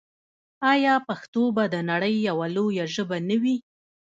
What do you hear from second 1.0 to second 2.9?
پښتو به د نړۍ یوه لویه